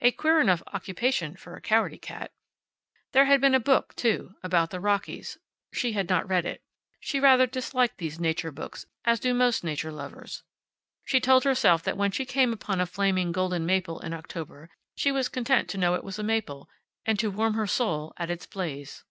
A 0.00 0.10
queer 0.10 0.40
enough 0.40 0.64
occupation 0.72 1.36
for 1.36 1.54
a 1.54 1.60
cowardy 1.60 1.96
cat. 1.98 2.32
There 3.12 3.26
had 3.26 3.40
been 3.40 3.54
a 3.54 3.60
book, 3.60 3.94
too. 3.94 4.34
About 4.42 4.70
the 4.70 4.80
Rockies. 4.80 5.38
She 5.72 5.92
had 5.92 6.08
not 6.08 6.28
read 6.28 6.44
it. 6.44 6.60
She 6.98 7.20
rather 7.20 7.46
disliked 7.46 7.98
these 7.98 8.18
nature 8.18 8.50
books, 8.50 8.86
as 9.04 9.20
do 9.20 9.32
most 9.32 9.62
nature 9.62 9.92
lovers. 9.92 10.42
She 11.04 11.20
told 11.20 11.44
herself 11.44 11.84
that 11.84 11.96
when 11.96 12.10
she 12.10 12.26
came 12.26 12.52
upon 12.52 12.80
a 12.80 12.84
flaming 12.84 13.30
golden 13.30 13.64
maple 13.64 14.00
in 14.00 14.12
October 14.12 14.70
she 14.96 15.12
was 15.12 15.28
content 15.28 15.68
to 15.70 15.78
know 15.78 15.94
it 15.94 16.02
was 16.02 16.18
a 16.18 16.24
maple, 16.24 16.68
and 17.06 17.16
to 17.20 17.30
warm 17.30 17.54
her 17.54 17.68
soul 17.68 18.12
at 18.16 18.28
its 18.28 18.46
blaze. 18.46 19.04